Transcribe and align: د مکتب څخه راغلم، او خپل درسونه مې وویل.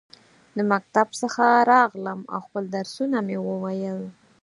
د 0.57 0.59
مکتب 0.71 1.07
څخه 1.21 1.45
راغلم، 1.71 2.19
او 2.33 2.39
خپل 2.47 2.63
درسونه 2.75 3.17
مې 3.27 3.37
وویل. 3.47 3.99